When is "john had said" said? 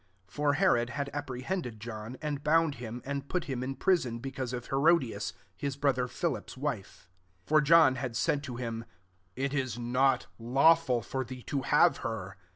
7.61-8.41